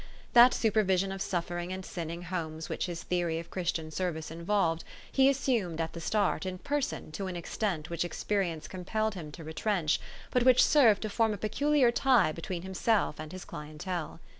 That 0.33 0.55
supervision 0.55 1.11
of 1.11 1.21
suffering 1.21 1.71
and 1.71 1.85
sinning 1.85 2.23
homes 2.23 2.69
which 2.69 2.87
his 2.87 3.03
theor} 3.03 3.33
7 3.33 3.39
of 3.39 3.51
Christian 3.51 3.91
sendee 3.91 4.31
involved, 4.31 4.83
he 5.11 5.29
assumed 5.29 5.79
at 5.79 5.93
the 5.93 6.01
start 6.01 6.43
in 6.43 6.57
person 6.57 7.11
to 7.11 7.27
an 7.27 7.35
extent 7.35 7.91
which 7.91 8.03
experience 8.03 8.67
compelled 8.67 9.13
him 9.13 9.31
to 9.33 9.43
retrench, 9.43 9.99
but 10.31 10.41
which 10.41 10.63
served 10.65 11.03
to 11.03 11.09
form 11.11 11.33
a 11.33 11.37
peculiar 11.37 11.91
tie 11.91 12.31
between 12.31 12.63
himself 12.63 13.19
and 13.19 13.31
his 13.31 13.45
clientele. 13.45 14.19